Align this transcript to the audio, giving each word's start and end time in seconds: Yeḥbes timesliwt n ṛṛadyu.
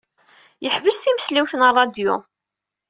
Yeḥbes 0.63 0.97
timesliwt 0.99 1.53
n 1.55 1.61
ṛṛadyu. 1.71 2.15